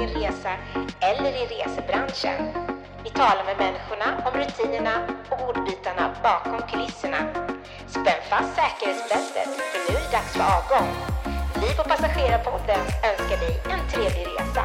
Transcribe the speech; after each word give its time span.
din 0.00 0.08
resa 0.08 0.52
eller 1.00 1.32
i 1.42 1.44
resebranschen. 1.54 2.38
Vi 3.04 3.10
talar 3.10 3.44
med 3.44 3.56
människorna 3.58 4.08
om 4.26 4.32
rutinerna 4.40 4.94
och 5.30 5.48
ordbitarna 5.48 6.04
bakom 6.22 6.60
kulisserna. 6.70 7.20
Spänn 7.86 8.22
fast 8.30 8.54
säkerhetsbältet 8.60 9.48
för 9.70 9.78
nu 9.86 9.98
är 9.98 10.02
det 10.04 10.12
dags 10.16 10.32
för 10.36 10.46
avgång. 10.58 10.88
Vi 11.54 11.76
på 11.76 11.82
Passagerarpodden 11.82 12.82
önskar 13.10 13.38
dig 13.44 13.54
en 13.72 13.80
trevlig 13.92 14.26
resa. 14.26 14.64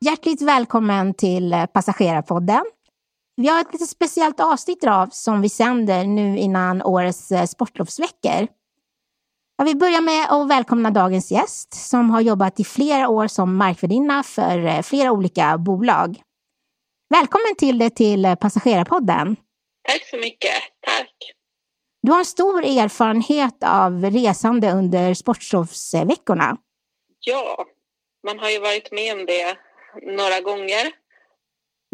Hjärtligt 0.00 0.42
välkommen 0.42 1.14
till 1.14 1.52
eh, 1.52 1.66
Passagerarpodden. 1.66 2.64
Vi 3.36 3.48
har 3.48 3.60
ett 3.60 3.72
lite 3.72 3.86
speciellt 3.86 4.40
avsnitt 4.40 4.84
av 4.84 5.08
som 5.12 5.40
vi 5.40 5.48
sänder 5.48 6.04
nu 6.04 6.38
innan 6.38 6.82
årets 6.82 7.32
eh, 7.32 7.46
sportlovsveckor. 7.46 8.48
Jag 9.56 9.64
vill 9.64 9.76
börja 9.76 10.00
med 10.00 10.26
att 10.30 10.48
välkomna 10.48 10.90
dagens 10.90 11.32
gäst 11.32 11.74
som 11.74 12.10
har 12.10 12.20
jobbat 12.20 12.60
i 12.60 12.64
flera 12.64 13.08
år 13.08 13.26
som 13.26 13.56
markvärdinna 13.56 14.22
för 14.22 14.66
eh, 14.66 14.82
flera 14.82 15.12
olika 15.12 15.58
bolag. 15.58 16.22
Välkommen 17.10 17.56
till 17.58 17.78
det 17.78 17.90
till 17.90 18.24
eh, 18.24 18.34
Passagerarpodden. 18.34 19.36
Tack 19.88 20.08
så 20.10 20.16
mycket. 20.16 20.54
Tack. 20.80 21.14
Du 22.02 22.12
har 22.12 22.18
en 22.18 22.24
stor 22.24 22.64
erfarenhet 22.64 23.64
av 23.64 24.04
resande 24.04 24.72
under 24.72 25.14
sportlovsveckorna. 25.14 26.56
Ja, 27.20 27.64
man 28.26 28.38
har 28.38 28.50
ju 28.50 28.58
varit 28.58 28.92
med 28.92 29.12
om 29.18 29.26
det 29.26 29.56
några 30.16 30.40
gånger. 30.40 30.92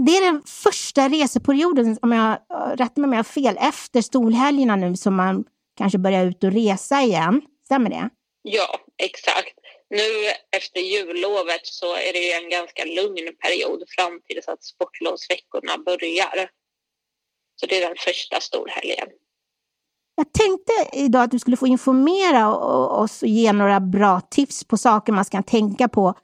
Det 0.07 0.17
är 0.17 0.33
den 0.33 0.43
första 0.47 1.09
reseperioden, 1.09 1.99
om 2.03 2.13
jag 2.13 2.39
rättar 2.75 3.01
mig 3.01 3.09
om 3.09 3.13
jag 3.13 3.19
har 3.19 3.25
fel, 3.25 3.57
efter 3.61 4.03
storhelgerna 4.03 4.77
nu 4.77 4.97
som 4.97 5.15
man 5.15 5.45
kanske 5.77 5.99
börjar 5.99 6.25
ut 6.25 6.45
och 6.45 6.53
resa 6.53 7.01
igen. 7.01 7.43
Stämmer 7.71 7.91
det? 7.91 8.11
Ja, 8.43 8.81
exakt. 8.99 9.55
Nu 9.91 10.09
efter 10.57 10.81
jullovet 10.81 11.67
så 11.67 11.95
är 11.95 12.13
det 12.13 12.19
ju 12.19 12.33
en 12.33 12.51
ganska 12.51 12.85
lugn 12.85 13.37
period 13.43 13.83
fram 13.89 14.21
till 14.27 14.41
att 14.47 14.65
sportlovsveckorna 14.65 15.79
börjar. 15.79 16.51
Så 17.57 17.67
det 17.67 17.83
är 17.83 17.89
den 17.89 17.97
första 17.99 18.41
storhelgen. 18.41 19.09
Jag 20.15 20.33
tänkte 20.33 20.73
idag 20.93 21.23
att 21.23 21.31
du 21.31 21.39
skulle 21.39 21.57
få 21.57 21.67
informera 21.67 22.55
oss 23.03 23.23
och 23.23 23.29
ge 23.29 23.53
några 23.53 23.81
bra 23.81 24.21
tips 24.21 24.65
på 24.65 24.77
saker 24.77 25.13
man 25.13 25.25
ska 25.25 25.43
tänka 25.43 25.89
på. 25.89 26.15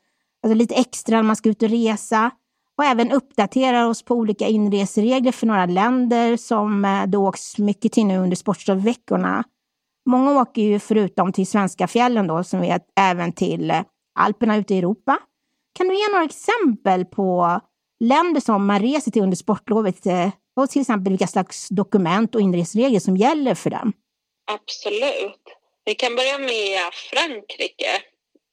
Alltså 0.42 0.54
lite 0.54 0.74
extra 0.74 1.16
när 1.16 1.22
man 1.22 1.36
ska 1.36 1.48
ut 1.48 1.62
och 1.62 1.70
resa 1.70 2.30
och 2.78 2.84
även 2.84 3.12
uppdatera 3.12 3.88
oss 3.88 4.02
på 4.02 4.14
olika 4.14 4.46
inreseregler 4.46 5.32
för 5.32 5.46
några 5.46 5.66
länder 5.66 6.36
som 6.36 6.84
eh, 6.84 7.06
det 7.06 7.18
åks 7.18 7.58
mycket 7.58 7.92
till 7.92 8.06
nu 8.06 8.18
under 8.18 8.36
sportlovsveckorna. 8.36 9.44
Många 10.06 10.40
åker 10.40 10.62
ju 10.62 10.78
förutom 10.78 11.32
till 11.32 11.46
svenska 11.46 11.88
fjällen 11.88 12.26
då, 12.26 12.44
som 12.44 12.60
vet, 12.60 12.82
även 13.00 13.32
till 13.32 13.70
eh, 13.70 13.82
Alperna 14.18 14.56
ute 14.56 14.74
i 14.74 14.78
Europa. 14.78 15.18
Kan 15.78 15.88
du 15.88 15.94
ge 15.94 16.08
några 16.08 16.24
exempel 16.24 17.04
på 17.04 17.60
länder 18.04 18.40
som 18.40 18.66
man 18.66 18.82
reser 18.82 19.10
till 19.10 19.22
under 19.22 19.36
sportlovet 19.36 20.06
eh, 20.06 20.30
och 20.56 20.70
till 20.70 20.80
exempel 20.80 21.12
vilka 21.12 21.26
slags 21.26 21.68
dokument 21.68 22.34
och 22.34 22.40
inreseregler 22.40 23.00
som 23.00 23.16
gäller 23.16 23.54
för 23.54 23.70
dem? 23.70 23.92
Absolut. 24.50 25.42
Vi 25.84 25.94
kan 25.94 26.16
börja 26.16 26.38
med 26.38 26.80
Frankrike, 26.92 28.02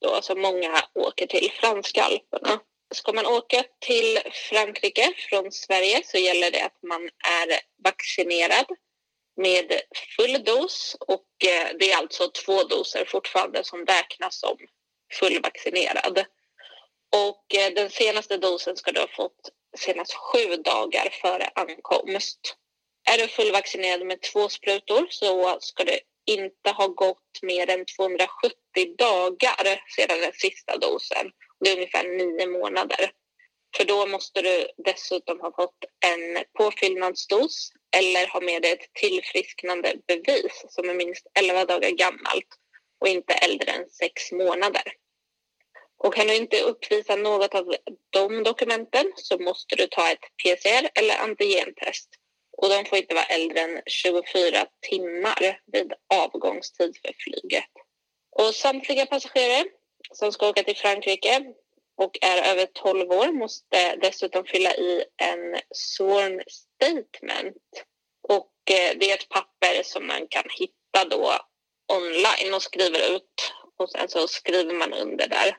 då, 0.02 0.22
som 0.22 0.42
många 0.42 0.72
åker 0.94 1.28
till, 1.28 1.52
franska 1.62 2.04
alperna. 2.04 2.60
Ska 2.96 3.14
man 3.14 3.26
åka 3.26 3.64
till 3.80 4.20
Frankrike 4.50 5.14
från 5.30 5.52
Sverige 5.52 6.02
så 6.06 6.18
gäller 6.18 6.52
det 6.52 6.66
att 6.66 6.80
man 6.88 7.02
är 7.42 7.48
vaccinerad 7.84 8.66
med 9.38 9.82
full 10.18 10.44
dos 10.44 10.96
och 11.00 11.28
eh, 11.46 11.78
det 11.80 11.92
är 11.92 11.98
alltså 11.98 12.28
två 12.28 12.64
doser 12.64 13.06
fortfarande 13.06 13.64
som 13.64 13.86
räknas 13.86 14.40
som 14.40 14.58
fullvaccinerad. 15.20 16.26
Och 17.16 17.56
eh, 17.56 17.74
den 17.74 17.90
senaste 17.90 18.38
dosen 18.38 18.78
ska 18.78 18.92
du 18.92 19.00
ha 19.00 19.08
fått 19.08 19.50
senast 19.78 20.14
sju 20.14 20.56
dagar 20.56 21.10
före 21.22 21.50
ankomst. 21.56 22.56
Är 23.12 23.18
du 23.18 23.28
fullvaccinerad 23.28 24.06
med 24.06 24.22
två 24.22 24.50
sprutor 24.50 25.08
så 25.10 25.58
ska 25.60 25.84
det 25.84 26.00
inte 26.26 26.70
ha 26.70 26.88
gått 26.88 27.42
mer 27.42 27.70
än 27.70 27.86
270 27.86 28.54
dagar 28.98 29.84
sedan 29.96 30.20
den 30.20 30.34
sista 30.34 30.78
dosen 30.78 31.32
det 31.64 31.70
är 31.70 31.76
ungefär 31.76 32.04
nio 32.04 32.48
månader. 32.48 33.12
För 33.78 33.86
då 33.86 34.06
måste 34.06 34.42
du 34.42 34.68
dessutom 34.78 35.40
ha 35.40 35.52
fått 35.56 35.86
en 36.06 36.44
påfyllnadsdos 36.58 37.72
eller 37.98 38.28
ha 38.28 38.42
med 38.42 38.62
dig 38.62 38.72
ett 38.72 38.94
tillfrisknande 38.94 39.96
bevis 40.08 40.66
som 40.70 40.90
är 40.90 40.94
minst 40.94 41.28
11 41.40 41.66
dagar 41.66 41.90
gammalt 41.90 42.48
och 43.00 43.08
inte 43.08 43.34
äldre 43.34 43.72
än 43.72 43.90
sex 43.90 44.32
månader. 44.32 44.84
Och 45.98 46.14
kan 46.14 46.28
du 46.28 46.36
inte 46.36 46.62
uppvisa 46.62 47.16
något 47.16 47.56
av 47.56 47.76
de 48.10 48.44
dokumenten 48.44 49.12
så 49.16 49.38
måste 49.38 49.76
du 49.76 49.88
ta 49.88 50.12
ett 50.12 50.26
PCR 50.44 50.90
eller 50.94 51.18
antigentest 51.18 52.10
och 52.58 52.70
de 52.70 52.86
får 52.86 52.98
inte 52.98 53.16
vara 53.16 53.26
äldre 53.26 53.60
än 53.60 53.82
24 53.86 54.66
timmar 54.90 55.60
vid 55.66 55.94
avgångstid 56.14 56.98
för 57.02 57.14
flyget. 57.24 57.70
Och 58.32 58.56
samtliga 58.56 59.06
passagerare 59.06 59.66
som 60.12 60.32
ska 60.32 60.50
åka 60.50 60.64
till 60.64 60.78
Frankrike 60.78 61.54
och 61.98 62.18
är 62.22 62.52
över 62.52 62.66
12 62.66 63.12
år 63.12 63.32
måste 63.32 63.96
dessutom 63.96 64.46
fylla 64.46 64.76
i 64.76 65.04
en 65.18 65.60
sworn 65.72 66.44
statement. 66.48 67.58
Och 68.30 68.54
eh, 68.72 68.98
det 69.00 69.12
är 69.12 69.16
ett 69.16 69.30
papper 69.30 69.84
som 69.84 70.08
man 70.08 70.28
kan 70.28 70.44
hitta 70.60 71.10
då 71.10 71.38
online 71.94 72.54
och 72.54 72.62
skriver 72.62 73.16
ut 73.16 73.54
och 73.78 73.90
sen 73.90 74.10
så 74.10 74.28
skriver 74.28 74.74
man 74.74 74.94
under 74.94 75.28
där. 75.28 75.58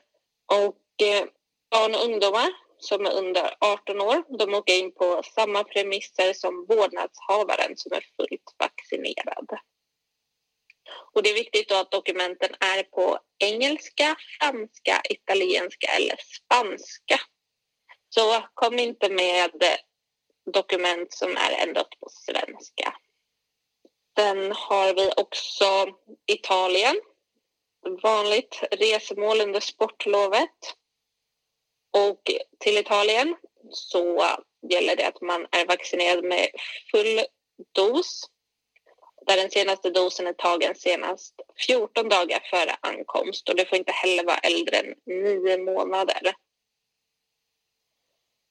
Och 0.53 1.07
eh, 1.07 1.25
barn 1.71 1.95
och 1.95 2.03
ungdomar 2.05 2.49
som 2.77 3.05
är 3.05 3.11
under 3.11 3.55
18 3.59 4.01
år, 4.01 4.37
de 4.37 4.53
åker 4.53 4.79
in 4.79 4.93
på 4.93 5.21
samma 5.35 5.63
premisser 5.63 6.33
som 6.33 6.65
vårdnadshavaren 6.69 7.77
som 7.77 7.91
är 7.91 8.05
fullt 8.17 8.55
vaccinerad. 8.57 9.49
Och 11.13 11.23
det 11.23 11.29
är 11.29 11.33
viktigt 11.33 11.69
då 11.69 11.75
att 11.75 11.91
dokumenten 11.91 12.55
är 12.59 12.83
på 12.83 13.19
engelska, 13.39 14.15
franska, 14.39 15.01
italienska 15.09 15.87
eller 15.87 16.15
spanska. 16.17 17.19
Så 18.09 18.43
kom 18.53 18.79
inte 18.79 19.09
med 19.09 19.51
dokument 20.53 21.13
som 21.13 21.37
är 21.37 21.51
endast 21.51 21.99
på 21.99 22.09
svenska. 22.09 22.97
Sen 24.17 24.51
har 24.51 24.93
vi 24.93 25.11
också 25.17 25.87
Italien. 26.27 27.01
Vanligt 28.03 28.63
resmål 28.71 29.41
under 29.41 29.59
sportlovet. 29.59 30.75
Och 31.93 32.21
till 32.59 32.77
Italien 32.77 33.35
så 33.71 34.27
gäller 34.69 34.95
det 34.95 35.07
att 35.07 35.21
man 35.21 35.47
är 35.51 35.65
vaccinerad 35.65 36.23
med 36.23 36.49
full 36.91 37.21
dos 37.71 38.29
där 39.27 39.37
den 39.37 39.51
senaste 39.51 39.89
dosen 39.89 40.27
är 40.27 40.33
tagen 40.33 40.75
senast 40.75 41.35
14 41.67 42.09
dagar 42.09 42.39
före 42.49 42.75
ankomst 42.81 43.49
och 43.49 43.55
det 43.55 43.65
får 43.65 43.77
inte 43.77 43.91
heller 43.91 44.23
vara 44.23 44.37
äldre 44.37 44.77
än 44.77 44.95
9 45.05 45.57
månader. 45.57 46.35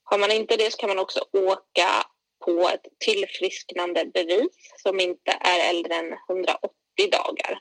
Har 0.05 0.19
man 0.19 0.31
inte 0.31 0.57
det 0.57 0.71
så 0.71 0.77
kan 0.77 0.89
man 0.89 0.99
också 0.99 1.21
åka 1.33 2.05
på 2.45 2.69
ett 2.69 2.87
tillfrisknande 2.99 4.05
bevis 4.05 4.73
som 4.83 5.01
inte 5.01 5.39
är 5.41 5.71
äldre 5.71 5.95
än 5.95 6.13
180 6.29 6.71
dagar. 7.13 7.59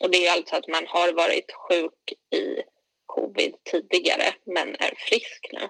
Och 0.00 0.10
det 0.10 0.26
är 0.26 0.32
alltså 0.32 0.56
att 0.56 0.68
man 0.68 0.86
har 0.86 1.12
varit 1.12 1.52
sjuk 1.52 2.12
i 2.34 2.62
covid 3.06 3.54
tidigare 3.64 4.34
men 4.46 4.68
är 4.68 4.94
frisk 4.96 5.48
nu. 5.52 5.68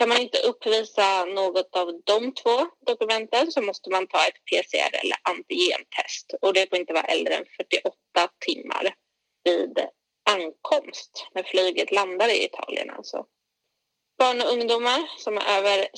Kan 0.00 0.08
man 0.08 0.20
inte 0.20 0.38
uppvisa 0.38 1.24
något 1.24 1.76
av 1.76 2.00
de 2.04 2.34
två 2.34 2.66
dokumenten 2.86 3.52
så 3.52 3.62
måste 3.62 3.90
man 3.90 4.06
ta 4.06 4.26
ett 4.26 4.44
PCR 4.44 4.94
eller 5.00 5.16
antigentest 5.22 6.34
och 6.42 6.52
det 6.54 6.68
får 6.70 6.78
inte 6.78 6.92
vara 6.92 7.04
äldre 7.04 7.34
än 7.34 7.44
48 7.56 7.92
timmar 8.38 8.94
vid 9.44 9.78
ankomst 10.30 11.26
när 11.34 11.42
flyget 11.42 11.92
landar 11.92 12.28
i 12.28 12.44
Italien 12.44 12.90
alltså. 12.90 13.26
Barn 14.18 14.40
och 14.40 14.52
ungdomar 14.52 15.10
som 15.18 15.38
är 15.38 15.58
över 15.58 15.88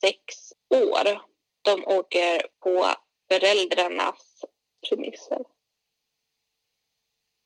sex 0.00 0.34
år, 0.74 1.22
de 1.62 1.84
åker 1.84 2.46
på 2.62 2.86
föräldrarnas 3.28 4.44
premisser. 4.88 5.38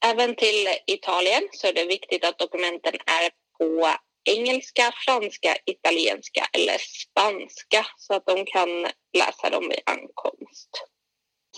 Även 0.04 0.36
till 0.36 0.68
Italien 0.86 1.48
så 1.52 1.66
är 1.66 1.72
det 1.72 1.84
viktigt 1.84 2.24
att 2.24 2.38
dokumenten 2.38 2.94
är 2.94 3.30
på 3.58 3.88
engelska, 4.24 4.92
franska, 5.06 5.56
italienska 5.64 6.48
eller 6.52 6.78
spanska 6.78 7.86
så 7.96 8.14
att 8.14 8.26
de 8.26 8.44
kan 8.46 8.86
läsa 9.18 9.50
dem 9.50 9.68
vid 9.68 9.80
ankomst. 9.86 10.68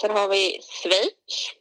Sen 0.00 0.10
har 0.10 0.28
vi 0.28 0.60
Schweiz 0.62 1.52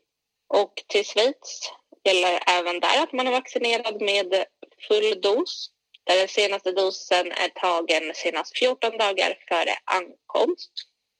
och 0.53 0.73
till 0.87 1.05
Schweiz 1.05 1.71
gäller 2.03 2.39
även 2.47 2.79
där 2.79 3.03
att 3.03 3.13
man 3.13 3.27
är 3.27 3.31
vaccinerad 3.31 4.01
med 4.01 4.45
full 4.87 5.21
dos 5.21 5.69
där 6.03 6.17
den 6.17 6.27
senaste 6.27 6.71
dosen 6.71 7.31
är 7.31 7.49
tagen 7.49 8.11
senast 8.15 8.57
14 8.57 8.97
dagar 8.97 9.37
före 9.47 9.75
ankomst. 9.85 10.71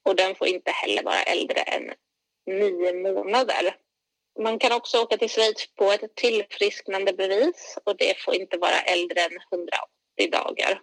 och 0.05 0.15
den 0.15 0.35
får 0.35 0.47
inte 0.47 0.71
heller 0.71 1.03
vara 1.03 1.23
äldre 1.23 1.61
än 1.61 1.93
nio 2.45 2.93
månader. 2.93 3.75
Man 4.39 4.59
kan 4.59 4.71
också 4.71 5.01
åka 5.01 5.17
till 5.17 5.29
Schweiz 5.29 5.67
på 5.75 5.91
ett 5.91 6.15
tillfrisknande 6.15 7.13
bevis 7.13 7.77
och 7.83 7.97
det 7.97 8.19
får 8.19 8.35
inte 8.35 8.57
vara 8.57 8.81
äldre 8.81 9.21
än 9.21 9.37
180 9.51 10.31
dagar. 10.31 10.81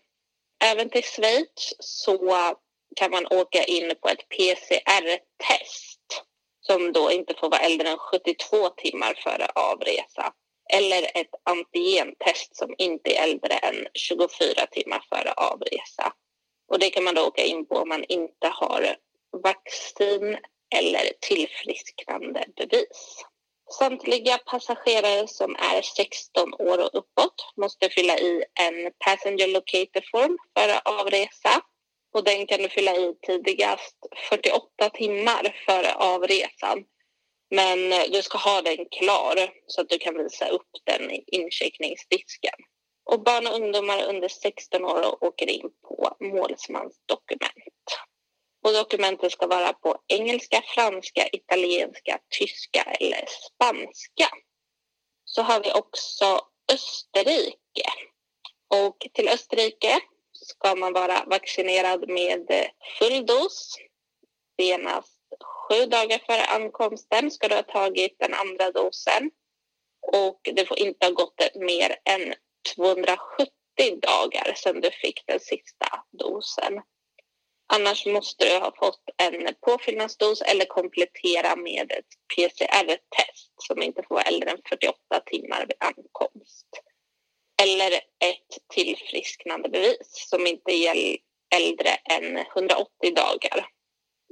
Även 0.65 0.91
till 0.91 1.05
Schweiz 1.05 1.75
så 1.79 2.55
kan 2.97 3.11
man 3.11 3.27
åka 3.27 3.65
in 3.65 3.93
på 4.01 4.09
ett 4.09 4.29
PCR-test 4.29 6.01
som 6.61 6.93
då 6.93 7.11
inte 7.11 7.35
får 7.35 7.51
vara 7.51 7.61
äldre 7.61 7.89
än 7.89 7.99
72 7.99 8.69
timmar 8.69 9.15
före 9.15 9.47
avresa 9.47 10.33
eller 10.73 11.03
ett 11.15 11.35
antigentest 11.45 12.57
som 12.57 12.75
inte 12.79 13.11
är 13.11 13.23
äldre 13.25 13.55
än 13.55 13.87
24 13.95 14.67
timmar 14.71 15.05
före 15.09 15.33
avresa. 15.33 16.13
Och 16.69 16.79
det 16.79 16.91
kan 16.91 17.05
man 17.05 17.15
då 17.15 17.27
åka 17.27 17.45
in 17.45 17.67
på 17.67 17.75
om 17.75 17.89
man 17.89 18.05
inte 18.05 18.49
har 18.49 18.97
vaccin 19.43 20.39
eller 20.75 21.13
tillfrisknande 21.21 22.45
bevis. 22.57 23.25
Samtliga 23.79 24.39
passagerare 24.39 25.29
som 25.29 25.57
är 25.57 25.83
16 25.83 26.55
år 26.55 26.79
och 26.79 26.95
uppåt 26.95 27.53
måste 27.57 27.89
fylla 27.89 28.19
i 28.19 28.45
en 28.61 28.93
Passenger 29.05 29.49
Locator 29.49 30.11
Form 30.11 30.39
före 30.59 30.79
avresa. 30.79 31.61
Och 32.15 32.25
den 32.25 32.47
kan 32.47 32.63
du 32.63 32.69
fylla 32.69 32.97
i 32.97 33.15
tidigast 33.27 33.97
48 34.29 34.91
timmar 34.95 35.63
före 35.67 35.95
avresan. 35.95 36.85
Men 37.51 37.93
eh, 37.93 38.03
du 38.13 38.23
ska 38.23 38.39
ha 38.39 38.63
den 38.63 38.87
klar 38.91 39.53
så 39.67 39.81
att 39.81 39.89
du 39.89 39.99
kan 39.99 40.19
visa 40.23 40.49
upp 40.49 40.71
den 40.85 41.11
i 41.11 41.25
incheckningsdisken. 41.27 42.59
Och 43.05 43.23
barn 43.23 43.47
och 43.47 43.55
ungdomar 43.55 44.03
under 44.09 44.29
16 44.29 44.85
år 44.85 45.25
åker 45.25 45.51
in 45.51 45.71
på 45.89 46.17
målsmansdokument. 46.21 47.85
Och 48.63 48.73
dokumenten 48.73 49.31
ska 49.31 49.47
vara 49.47 49.73
på 49.73 49.97
engelska, 50.09 50.63
franska, 50.75 51.29
italienska, 51.33 52.19
tyska 52.39 52.83
eller 52.83 53.25
spanska. 53.27 54.29
Så 55.25 55.43
har 55.43 55.61
vi 55.63 55.73
också 55.73 56.41
Österrike. 56.73 57.91
Och 58.69 59.07
till 59.13 59.29
Österrike 59.29 60.01
ska 60.33 60.75
man 60.75 60.93
vara 60.93 61.25
vaccinerad 61.27 62.09
med 62.09 62.71
full 62.99 63.27
dos. 63.27 63.77
Senast 64.61 65.21
sju 65.45 65.87
dagar 65.87 66.19
före 66.19 66.45
ankomsten 66.45 67.31
ska 67.31 67.49
du 67.49 67.55
ha 67.55 67.63
tagit 67.63 68.19
den 68.19 68.35
andra 68.35 68.71
dosen. 68.71 69.31
Och 70.13 70.41
det 70.43 70.67
får 70.67 70.79
inte 70.79 71.07
ha 71.07 71.13
gått 71.13 71.55
mer 71.55 71.97
än 72.05 72.35
270 72.77 73.47
dagar 74.03 74.55
sedan 74.57 74.81
du 74.81 74.91
fick 74.91 75.27
den 75.27 75.41
sista 75.41 76.05
dosen. 76.11 76.81
Annars 77.73 78.07
måste 78.07 78.45
du 78.45 78.59
ha 78.59 78.73
fått 78.79 79.03
en 79.17 79.55
påfyllnadsdos 79.61 80.43
eller 80.43 80.65
komplettera 80.65 81.57
med 81.57 81.93
ett 81.93 82.07
PCR-test 82.35 83.53
som 83.57 83.83
inte 83.83 84.03
får 84.03 84.15
vara 84.15 84.25
äldre 84.25 84.51
än 84.51 84.59
48 84.69 84.97
timmar 85.27 85.67
vid 85.67 85.77
ankomst. 85.81 86.67
Eller 87.63 87.93
ett 88.25 88.59
tillfrisknande 88.75 89.69
bevis 89.69 90.29
som 90.31 90.47
inte 90.47 90.73
är 90.73 91.17
äldre 91.55 91.91
än 91.91 92.37
180 92.37 93.15
dagar. 93.15 93.67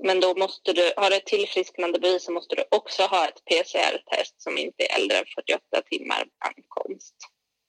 Men 0.03 0.21
då 0.21 0.35
måste 0.35 0.73
du, 0.73 0.93
har 0.97 1.11
du 1.11 1.17
ett 1.17 1.27
tillfrisknande 1.27 1.99
bevis 1.99 2.25
så 2.25 2.33
måste 2.33 2.55
du 2.55 2.65
också 2.71 3.03
ha 3.03 3.29
ett 3.29 3.45
PCR-test 3.45 4.43
som 4.43 4.59
inte 4.59 4.85
är 4.85 4.97
äldre 5.01 5.19
än 5.19 5.27
48 5.35 5.83
timmar 5.91 6.25
vid 6.25 6.33
ankomst. 6.39 7.15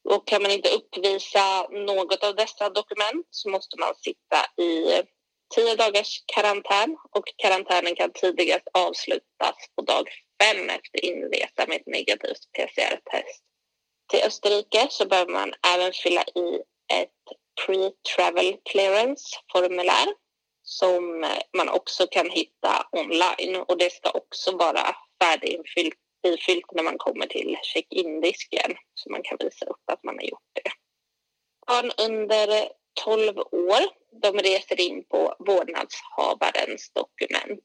Och 0.10 0.28
kan 0.28 0.42
man 0.42 0.52
inte 0.52 0.70
uppvisa 0.70 1.68
något 1.70 2.24
av 2.24 2.36
dessa 2.36 2.70
dokument 2.70 3.28
så 3.30 3.50
måste 3.50 3.80
man 3.80 3.96
sitta 3.96 4.62
i 4.64 5.04
tio 5.56 5.76
dagars 5.76 6.24
karantän 6.26 6.98
och 7.12 7.24
karantänen 7.38 7.96
kan 7.96 8.12
tidigast 8.14 8.68
avslutas 8.74 9.56
på 9.76 9.82
dag 9.82 10.10
fem 10.44 10.70
efter 10.70 11.06
inresa 11.06 11.66
med 11.68 11.76
ett 11.76 11.88
negativt 11.88 12.52
PCR-test. 12.58 13.44
Till 14.10 14.24
Österrike 14.24 14.88
så 14.90 15.06
behöver 15.06 15.32
man 15.32 15.54
även 15.74 15.94
fylla 15.94 16.24
i 16.24 16.62
ett 16.94 17.10
pre-travel 17.66 18.58
clearance-formulär 18.64 20.08
som 20.64 21.26
man 21.58 21.70
också 21.70 22.08
kan 22.08 22.30
hitta 22.30 22.88
online 22.92 23.56
och 23.56 23.78
det 23.78 23.94
ska 23.94 24.10
också 24.10 24.58
vara 24.58 24.96
färdiginfyllt 25.24 25.96
ifyllt 26.28 26.72
när 26.72 26.84
man 26.84 26.98
kommer 26.98 27.28
till 27.28 27.58
check-in-disken 27.64 28.76
så 28.94 29.12
man 29.12 29.22
kan 29.24 29.38
visa 29.40 29.66
upp 29.66 29.84
att 29.92 30.04
man 30.04 30.16
har 30.16 30.24
gjort 30.24 30.50
det. 30.54 30.72
Barn 31.68 31.92
under 32.08 32.70
12 33.04 33.38
år. 33.52 33.82
De 34.22 34.38
reser 34.38 34.82
in 34.82 35.04
på 35.04 35.36
vårdnadshavarens 35.40 36.92
dokument. 36.94 37.64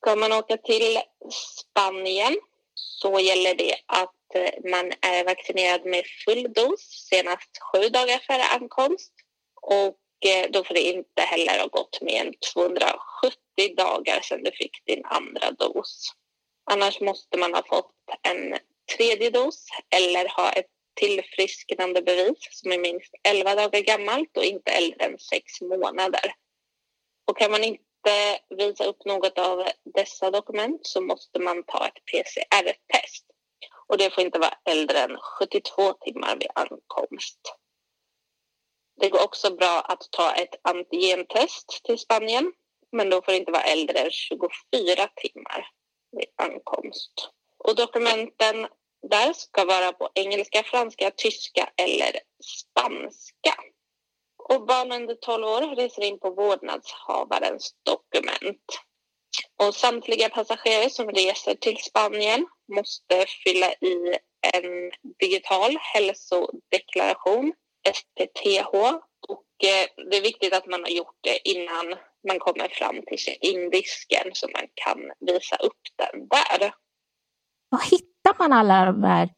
Ska 0.00 0.16
man 0.16 0.32
åka 0.32 0.56
till 0.56 0.98
Spanien 1.32 2.36
så 2.74 3.20
gäller 3.20 3.54
det 3.54 3.74
att 3.86 4.34
eh, 4.34 4.70
man 4.70 4.92
är 5.00 5.24
vaccinerad 5.24 5.86
med 5.86 6.04
full 6.24 6.52
dos 6.52 6.80
senast 7.10 7.50
sju 7.72 7.88
dagar 7.88 8.18
före 8.18 8.44
ankomst. 8.44 9.12
Och 9.62 10.26
eh, 10.26 10.50
då 10.50 10.64
får 10.64 10.74
det 10.74 10.80
inte 10.80 11.22
heller 11.22 11.58
ha 11.58 11.66
gått 11.66 12.00
mer 12.00 12.24
än 12.24 12.34
270 12.54 13.74
dagar 13.76 14.20
sedan 14.20 14.42
du 14.42 14.52
fick 14.52 14.84
din 14.84 15.04
andra 15.04 15.50
dos. 15.50 16.12
Annars 16.70 17.00
måste 17.00 17.38
man 17.38 17.54
ha 17.54 17.62
fått 17.66 17.94
en 18.22 18.58
tredje 18.96 19.30
dos 19.30 19.66
eller 19.90 20.28
ha 20.28 20.52
ett 20.52 20.70
tillfrisknande 20.98 22.02
bevis 22.02 22.38
som 22.50 22.72
är 22.72 22.78
minst 22.78 23.14
11 23.28 23.54
dagar 23.54 23.80
gammalt 23.80 24.36
och 24.36 24.44
inte 24.44 24.70
äldre 24.70 25.04
än 25.04 25.18
6 25.18 25.60
månader. 25.60 26.34
Och 27.24 27.38
kan 27.38 27.50
man 27.50 27.64
inte 27.64 28.40
visa 28.58 28.84
upp 28.84 29.04
något 29.04 29.38
av 29.38 29.68
dessa 29.94 30.30
dokument 30.30 30.80
så 30.82 31.00
måste 31.00 31.38
man 31.38 31.64
ta 31.64 31.86
ett 31.86 32.04
PCR-test. 32.04 33.24
Och 33.86 33.98
det 33.98 34.14
får 34.14 34.24
inte 34.24 34.38
vara 34.38 34.58
äldre 34.64 34.98
än 34.98 35.16
72 35.38 35.92
timmar 35.92 36.36
vid 36.36 36.48
ankomst. 36.54 37.38
Det 39.00 39.08
går 39.08 39.24
också 39.24 39.56
bra 39.56 39.80
att 39.80 40.10
ta 40.10 40.32
ett 40.32 40.54
antigentest 40.62 41.80
till 41.84 41.98
Spanien, 41.98 42.52
men 42.92 43.10
då 43.10 43.22
får 43.22 43.32
det 43.32 43.38
inte 43.38 43.52
vara 43.52 43.62
äldre 43.62 43.98
än 43.98 44.10
24 44.10 45.08
timmar 45.16 45.70
vid 46.10 46.28
ankomst. 46.36 47.30
Och 47.58 47.76
dokumenten 47.76 48.66
där 49.02 49.32
ska 49.32 49.64
vara 49.64 49.92
på 49.92 50.08
engelska, 50.14 50.62
franska, 50.62 51.10
tyska 51.10 51.70
eller 51.76 52.20
spanska. 52.44 53.54
Och 54.48 54.66
barn 54.66 54.92
under 54.92 55.14
12 55.14 55.44
år 55.44 55.76
reser 55.76 56.02
in 56.02 56.18
på 56.18 56.30
vårdnadshavarens 56.30 57.74
dokument. 57.82 58.64
Och 59.56 59.74
samtliga 59.74 60.28
passagerare 60.28 60.90
som 60.90 61.10
reser 61.10 61.54
till 61.54 61.76
Spanien 61.76 62.46
måste 62.76 63.26
fylla 63.44 63.72
i 63.72 64.18
en 64.54 64.90
digital 65.20 65.76
hälsodeklaration, 65.80 67.52
SPTH. 67.94 68.74
Och 69.28 69.64
eh, 69.64 70.06
det 70.10 70.16
är 70.16 70.22
viktigt 70.22 70.52
att 70.52 70.66
man 70.66 70.82
har 70.82 70.90
gjort 70.90 71.18
det 71.20 71.48
innan 71.48 71.94
man 72.28 72.38
kommer 72.38 72.68
fram 72.68 73.02
till 73.06 73.18
check-in-disken 73.18 74.30
så 74.32 74.48
man 74.48 74.66
kan 74.74 74.98
visa 75.20 75.56
upp 75.56 75.82
den 75.96 76.28
där. 76.28 76.74
Vad 77.68 77.82
hittar 77.84 78.17
man 78.38 78.52
alla 78.52 78.84
de 78.84 79.02
här 79.04 79.28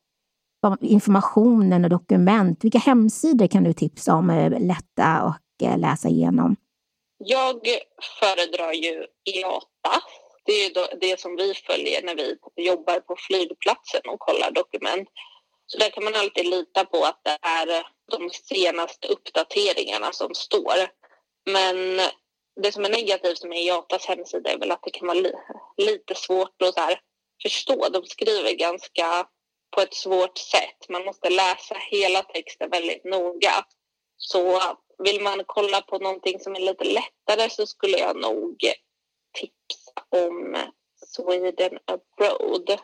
informationen 0.81 1.85
och 1.85 1.91
dokument? 1.91 2.65
Vilka 2.65 2.79
hemsidor 2.79 3.47
kan 3.47 3.65
du 3.65 3.73
tipsa 3.73 4.15
om 4.15 4.31
är 4.31 4.51
lätta 4.51 5.05
att 5.05 5.63
eh, 5.63 5.79
läsa 5.79 6.09
igenom? 6.09 6.57
Jag 7.19 7.61
föredrar 8.21 8.73
ju 8.73 9.03
e 9.03 9.07
IATA. 9.25 10.03
Det 10.45 10.53
är 10.53 11.01
det 11.01 11.21
som 11.21 11.37
vi 11.37 11.55
följer 11.55 12.03
när 12.03 12.15
vi 12.15 12.37
jobbar 12.57 13.01
på 13.01 13.17
flygplatsen 13.19 14.01
och 14.09 14.19
kollar 14.19 14.51
dokument. 14.51 15.09
Så 15.67 15.79
där 15.79 15.91
kan 15.91 16.05
man 16.05 16.15
alltid 16.15 16.47
lita 16.47 16.85
på 16.85 17.05
att 17.05 17.21
det 17.25 17.39
är 17.43 17.79
eh, 17.79 17.85
de 18.11 18.31
senaste 18.31 19.09
uppdateringarna 19.09 20.13
som 20.13 20.35
står. 20.35 20.77
Men 21.51 21.77
det 22.63 22.73
som 22.73 22.85
är 22.85 22.91
negativt 22.91 23.45
med 23.45 23.59
e 23.59 23.61
IATAs 23.61 24.07
hemsida 24.07 24.51
är 24.51 24.59
väl 24.59 24.71
att 24.71 24.83
det 24.83 24.91
kan 24.91 25.07
vara 25.07 25.19
li 25.19 25.33
lite 25.77 26.15
svårt 26.15 26.63
att 26.63 26.75
så 26.75 26.81
här, 26.81 27.01
förstå. 27.43 27.89
De 27.89 28.07
skriver 28.07 28.53
ganska 28.53 29.29
på 29.71 29.81
ett 29.81 29.95
svårt 29.95 30.39
sätt. 30.39 30.89
Man 30.89 31.05
måste 31.05 31.31
läsa 31.31 31.75
hela 31.91 32.23
texten 32.23 32.71
väldigt 32.71 33.05
noga. 33.05 33.65
Så 34.17 34.61
vill 34.99 35.21
man 35.21 35.43
kolla 35.47 35.81
på 35.81 35.99
någonting 35.99 36.41
som 36.41 36.57
är 36.57 36.61
lite 36.61 36.85
lättare 36.85 37.51
så 37.51 37.67
skulle 37.67 37.99
jag 37.99 38.17
nog 38.17 38.57
tipsa 39.39 39.93
om 40.09 40.57
Sweden 41.07 41.79
abroad. 41.85 42.81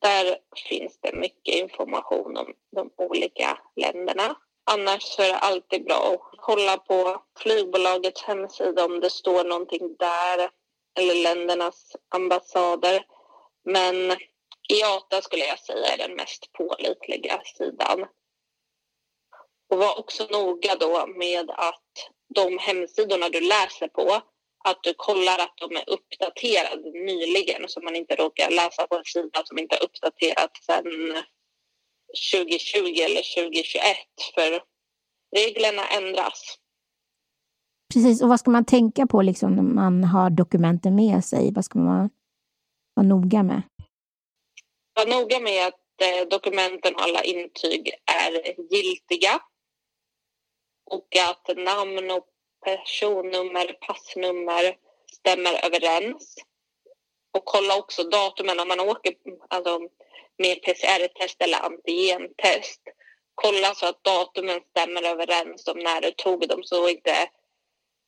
Där 0.00 0.38
finns 0.68 0.98
det 1.00 1.12
mycket 1.12 1.54
information 1.54 2.36
om 2.36 2.54
de 2.76 2.90
olika 2.96 3.58
länderna. 3.76 4.36
Annars 4.70 5.02
så 5.02 5.22
är 5.22 5.28
det 5.28 5.38
alltid 5.38 5.84
bra 5.84 6.14
att 6.14 6.38
kolla 6.38 6.76
på 6.76 7.22
flygbolagets 7.38 8.22
hemsida 8.22 8.84
om 8.84 9.00
det 9.00 9.10
står 9.10 9.44
någonting 9.44 9.96
där 9.98 10.50
eller 10.98 11.14
ländernas 11.14 11.96
ambassader. 12.14 13.04
Men 13.64 14.16
IATA 14.68 15.22
skulle 15.22 15.44
jag 15.44 15.58
säga 15.58 15.86
är 15.86 15.98
den 15.98 16.16
mest 16.16 16.52
pålitliga 16.52 17.42
sidan. 17.44 18.06
Och 19.70 19.78
var 19.78 19.98
också 19.98 20.26
noga 20.30 20.76
då 20.80 21.06
med 21.06 21.50
att 21.50 22.10
de 22.34 22.58
hemsidorna 22.58 23.28
du 23.28 23.40
läser 23.40 23.88
på, 23.88 24.22
att 24.64 24.82
du 24.82 24.94
kollar 24.96 25.38
att 25.38 25.56
de 25.56 25.76
är 25.76 25.90
uppdaterade 25.90 26.90
nyligen 26.90 27.68
så 27.68 27.80
man 27.80 27.96
inte 27.96 28.16
råkar 28.16 28.50
läsa 28.50 28.86
på 28.86 28.96
en 28.96 29.04
sida 29.04 29.42
som 29.44 29.58
inte 29.58 29.76
är 29.76 29.84
uppdaterad 29.84 30.50
sedan 30.66 30.84
2020 32.32 33.00
eller 33.06 33.42
2021. 33.44 33.96
För 34.34 34.62
reglerna 35.36 35.86
ändras. 35.86 36.58
Precis, 37.94 38.22
och 38.22 38.28
vad 38.28 38.40
ska 38.40 38.50
man 38.50 38.64
tänka 38.64 39.06
på 39.06 39.22
liksom, 39.22 39.56
när 39.56 39.62
man 39.62 40.04
har 40.04 40.30
dokumenten 40.30 40.94
med 40.94 41.24
sig? 41.24 41.52
Vad 41.52 41.64
ska 41.64 41.78
man 41.78 42.10
vara 42.94 43.06
noga 43.06 43.42
med? 43.42 43.62
Var 44.94 45.06
noga 45.06 45.40
med 45.40 45.66
att 45.66 46.02
eh, 46.02 46.28
dokumenten 46.28 46.94
och 46.94 47.02
alla 47.02 47.24
intyg 47.24 47.90
är 48.06 48.60
giltiga 48.72 49.40
och 50.90 51.16
att 51.16 51.56
namn 51.56 52.10
och 52.10 52.26
personnummer, 52.64 53.76
passnummer 53.86 54.76
stämmer 55.12 55.64
överens. 55.64 56.36
Och 57.34 57.44
kolla 57.44 57.78
också 57.78 58.02
datumen 58.04 58.60
om 58.60 58.68
man 58.68 58.80
åker 58.80 59.14
alltså, 59.48 59.80
med 60.38 60.62
PCR-test 60.62 61.42
eller 61.42 61.58
antigentest. 61.58 62.80
Kolla 63.34 63.74
så 63.74 63.86
att 63.86 64.04
datumen 64.04 64.60
stämmer 64.70 65.02
överens 65.02 65.68
om 65.68 65.78
när 65.78 66.00
du 66.00 66.10
tog 66.10 66.48
dem 66.48 66.62
så 66.64 66.88
inte 66.88 67.30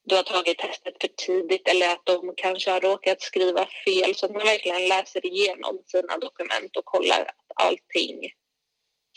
du 0.05 0.17
har 0.17 0.23
tagit 0.23 0.59
testet 0.59 0.95
för 1.01 1.09
tidigt 1.09 1.69
eller 1.69 1.93
att 1.93 2.07
de 2.07 2.35
kanske 2.37 2.71
har 2.71 2.81
råkat 2.81 3.23
skriva 3.23 3.67
fel 3.85 4.15
så 4.15 4.27
att 4.27 4.33
man 4.33 4.47
verkligen 4.47 4.89
läser 4.89 5.27
igenom 5.27 5.83
sina 5.87 6.19
dokument 6.19 6.77
och 6.77 6.85
kollar 6.85 7.21
att 7.21 7.65
allting 7.67 8.31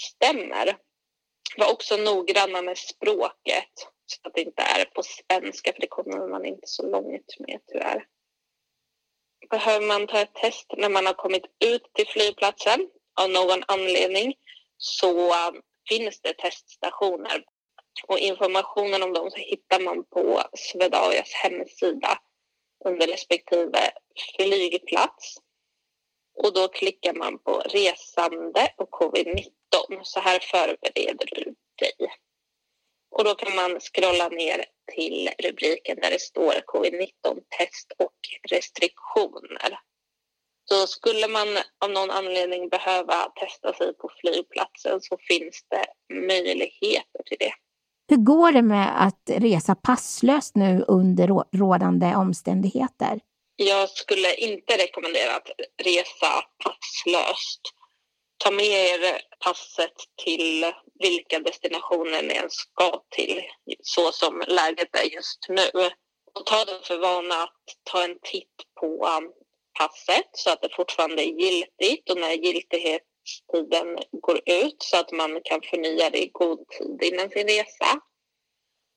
stämmer. 0.01 0.77
Var 1.57 1.71
också 1.71 1.97
noggranna 1.97 2.61
med 2.61 2.77
språket 2.77 3.71
så 4.05 4.19
att 4.27 4.33
det 4.33 4.41
inte 4.41 4.61
är 4.61 4.85
på 4.85 5.03
svenska 5.03 5.73
för 5.73 5.81
det 5.81 5.87
kommer 5.87 6.27
man 6.27 6.45
inte 6.45 6.67
så 6.67 6.89
långt 6.89 7.39
med 7.39 7.59
tyvärr. 7.67 8.05
Behöver 9.49 9.87
man 9.87 10.07
ta 10.07 10.19
ett 10.19 10.33
test 10.33 10.73
när 10.77 10.89
man 10.89 11.05
har 11.05 11.13
kommit 11.13 11.45
ut 11.65 11.93
till 11.93 12.07
flygplatsen 12.07 12.89
av 13.21 13.29
någon 13.29 13.63
anledning 13.67 14.33
så 14.77 15.49
um, 15.49 15.61
finns 15.89 16.21
det 16.21 16.33
teststationer 16.33 17.43
och 18.07 18.19
informationen 18.19 19.03
om 19.03 19.13
dem 19.13 19.31
så 19.31 19.37
hittar 19.37 19.79
man 19.79 20.03
på 20.03 20.43
Swedavias 20.53 21.33
hemsida 21.33 22.19
under 22.85 23.07
respektive 23.07 23.91
flygplats. 24.35 25.37
Och 26.43 26.53
då 26.53 26.67
klickar 26.67 27.13
man 27.13 27.39
på 27.39 27.59
resande 27.59 28.73
och 28.77 28.89
covid-19. 28.89 29.49
Så 30.03 30.19
här 30.19 30.39
förbereder 30.39 31.25
du 31.35 31.55
dig. 31.79 32.11
Och 33.09 33.23
då 33.23 33.35
kan 33.35 33.55
man 33.55 33.79
scrolla 33.79 34.29
ner 34.29 34.65
till 34.95 35.29
rubriken 35.43 35.97
där 36.01 36.11
det 36.11 36.21
står 36.21 36.53
covid-19 36.53 37.41
test 37.57 37.91
och 37.97 38.17
restriktioner. 38.49 39.79
Så 40.65 40.87
skulle 40.87 41.27
man 41.27 41.47
av 41.85 41.91
någon 41.91 42.11
anledning 42.11 42.69
behöva 42.69 43.31
testa 43.35 43.73
sig 43.73 43.93
på 43.93 44.11
flygplatsen 44.21 45.01
så 45.01 45.17
finns 45.27 45.65
det 45.69 45.85
möjligheter 46.13 47.23
till 47.25 47.37
det. 47.39 47.53
Hur 48.09 48.17
går 48.17 48.51
det 48.51 48.61
med 48.61 49.05
att 49.07 49.23
resa 49.25 49.75
passlöst 49.75 50.55
nu 50.55 50.85
under 50.87 51.27
rådande 51.57 52.15
omständigheter? 52.15 53.19
Jag 53.55 53.89
skulle 53.89 54.35
inte 54.35 54.77
rekommendera 54.77 55.35
att 55.35 55.49
resa 55.83 56.43
passlöst. 56.63 57.61
Ta 58.37 58.51
med 58.51 58.65
er 58.65 59.21
passet 59.43 59.93
till 60.23 60.73
vilka 60.99 61.39
destinationer 61.39 62.21
ni 62.21 62.33
ens 62.33 62.53
ska 62.53 63.03
till, 63.09 63.41
så 63.81 64.11
som 64.11 64.43
läget 64.47 64.95
är 64.95 65.03
just 65.15 65.45
nu. 65.49 65.89
Och 66.33 66.45
ta 66.45 66.65
det 66.65 66.87
för 66.87 66.97
vana 66.97 67.35
att 67.43 67.63
ta 67.83 68.03
en 68.03 68.19
titt 68.21 68.55
på 68.79 69.09
passet 69.79 70.29
så 70.31 70.49
att 70.49 70.61
det 70.61 70.75
fortfarande 70.75 71.23
är 71.23 71.41
giltigt 71.41 72.09
och 72.09 72.17
när 72.17 72.31
giltighet 72.31 73.03
Tiden 73.51 73.97
går 74.11 74.41
ut 74.45 74.83
så 74.83 74.97
att 74.97 75.11
man 75.11 75.41
kan 75.43 75.61
förnya 75.61 76.09
det 76.09 76.23
i 76.23 76.29
god 76.33 76.67
tid 76.67 77.03
innan 77.03 77.29
sin 77.29 77.47
resa. 77.47 78.01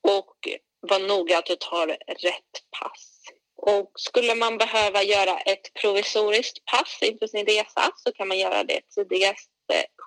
Och 0.07 0.35
var 0.79 0.99
noga 0.99 1.37
att 1.37 1.45
du 1.45 1.55
tar 1.55 1.87
rätt 2.07 2.63
pass. 2.79 3.21
Och 3.55 3.91
skulle 3.95 4.35
man 4.35 4.57
behöva 4.57 5.03
göra 5.03 5.39
ett 5.39 5.73
provisoriskt 5.73 6.65
pass 6.65 6.99
inför 7.01 7.27
sin 7.27 7.45
resa 7.45 7.91
så 7.95 8.11
kan 8.11 8.27
man 8.27 8.39
göra 8.39 8.63
det 8.63 8.81
tidigast 8.95 9.51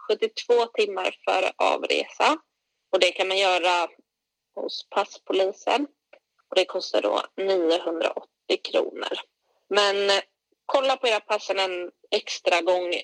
72 0.09 0.67
timmar 0.67 1.17
före 1.25 1.53
avresa. 1.57 2.39
Och 2.93 3.01
det 3.01 3.13
kan 3.13 3.29
man 3.29 3.39
göra 3.39 3.89
hos 4.55 4.87
passpolisen. 4.91 5.87
Och 6.51 6.57
det 6.57 6.65
kostar 6.65 7.03
då 7.03 7.23
980 7.37 8.27
kronor. 8.63 9.19
Men 9.69 10.11
kolla 10.67 10.97
på 10.97 11.09
era 11.09 11.21
passen 11.21 11.59
en 11.59 11.91
extra 12.11 12.61
gång 12.61 12.95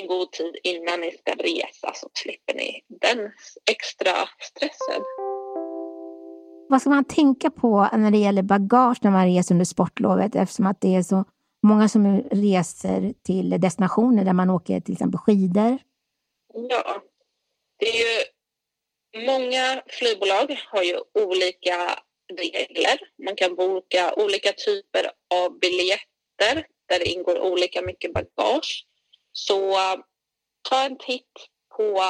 en 0.00 0.06
god 0.06 0.32
tid 0.32 0.56
innan 0.62 1.00
ni 1.00 1.10
ska 1.10 1.32
resa 1.32 1.94
så 1.94 2.08
slipper 2.12 2.54
ni 2.54 2.80
den 2.88 3.32
extra 3.70 4.12
stressen. 4.40 5.02
Vad 6.68 6.80
ska 6.80 6.90
man 6.90 7.04
tänka 7.04 7.50
på 7.50 7.88
när 7.92 8.10
det 8.10 8.18
gäller 8.18 8.42
bagage 8.42 8.98
när 9.02 9.10
man 9.10 9.26
reser 9.26 9.54
under 9.54 9.64
sportlovet 9.64 10.34
eftersom 10.34 10.66
att 10.66 10.80
det 10.80 10.94
är 10.94 11.02
så 11.02 11.24
många 11.62 11.88
som 11.88 12.22
reser 12.30 13.14
till 13.22 13.50
destinationer 13.50 14.24
där 14.24 14.32
man 14.32 14.50
åker 14.50 14.80
till 14.80 14.92
exempel 14.92 15.18
skidor? 15.18 15.78
Ja, 16.54 17.02
det 17.78 17.86
är 17.86 17.98
ju 17.98 18.24
många 19.26 19.82
flygbolag 19.86 20.60
har 20.66 20.82
ju 20.82 20.98
olika 21.14 21.98
regler. 22.32 22.98
Man 23.24 23.36
kan 23.36 23.54
boka 23.54 24.14
olika 24.16 24.52
typer 24.52 25.10
av 25.34 25.58
biljetter 25.58 26.66
där 26.88 26.98
det 26.98 27.04
ingår 27.04 27.40
olika 27.40 27.82
mycket 27.82 28.12
bagage. 28.14 28.86
Så 29.38 29.70
eh, 29.70 29.98
ta 30.68 30.84
en 30.84 30.98
titt 30.98 31.48
på 31.76 32.02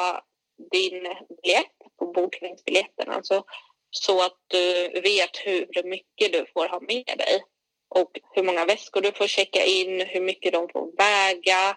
din 0.72 1.02
biljett, 1.42 1.76
på 1.98 2.06
bokningsbiljetten, 2.06 3.10
alltså, 3.10 3.44
så 3.90 4.22
att 4.22 4.38
du 4.46 5.00
vet 5.00 5.36
hur 5.44 5.82
mycket 5.84 6.32
du 6.32 6.46
får 6.54 6.68
ha 6.68 6.80
med 6.80 7.18
dig 7.18 7.42
och 7.88 8.10
hur 8.34 8.42
många 8.42 8.64
väskor 8.64 9.00
du 9.00 9.12
får 9.12 9.26
checka 9.26 9.64
in, 9.64 10.00
hur 10.00 10.20
mycket 10.20 10.52
de 10.52 10.68
får 10.68 10.96
väga 10.96 11.76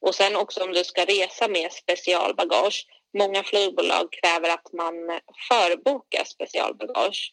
och 0.00 0.14
sen 0.14 0.36
också 0.36 0.64
om 0.64 0.72
du 0.72 0.84
ska 0.84 1.04
resa 1.04 1.48
med 1.48 1.72
specialbagage. 1.72 2.86
Många 3.18 3.42
flygbolag 3.42 4.12
kräver 4.12 4.50
att 4.50 4.72
man 4.72 5.20
förbokar 5.48 6.24
specialbagage. 6.24 7.32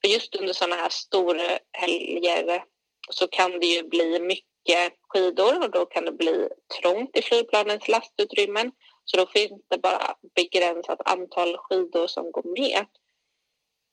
För 0.00 0.08
just 0.08 0.36
under 0.36 0.52
sådana 0.52 0.76
här 0.76 0.88
stora 0.88 1.58
helger 1.72 2.64
så 3.10 3.26
kan 3.26 3.50
det 3.50 3.66
ju 3.66 3.88
bli 3.88 4.20
mycket 4.20 4.92
skidor 5.08 5.64
och 5.64 5.70
då 5.70 5.86
kan 5.86 6.04
det 6.04 6.12
bli 6.12 6.48
trångt 6.80 7.16
i 7.16 7.22
flygplanens 7.22 7.88
lastutrymmen. 7.88 8.72
Så 9.04 9.16
då 9.16 9.26
finns 9.26 9.62
det 9.70 9.78
bara 9.78 10.14
begränsat 10.34 11.00
antal 11.04 11.56
skidor 11.58 12.06
som 12.06 12.32
går 12.32 12.60
med. 12.60 12.86